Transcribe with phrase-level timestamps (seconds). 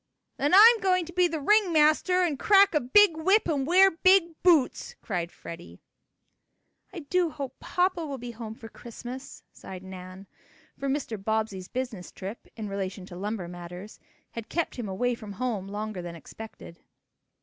[0.37, 3.91] "Then I'm going to be the ring master and crack a big whip and wear
[3.91, 5.79] big boots!" cried Freddie.
[6.91, 10.25] "I do hope papa will be home for Christmas," sighed Nan,
[10.75, 11.23] for Mr.
[11.23, 13.99] Bobbsey's business trip, in relation to lumber matters,
[14.31, 16.79] had kept him away from home longer than expected.